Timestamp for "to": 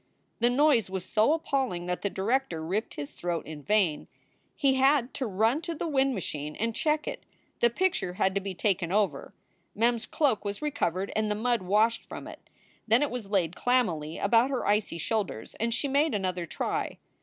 5.13-5.27, 5.61-5.75, 8.33-8.41